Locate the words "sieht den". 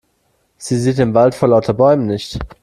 0.79-1.13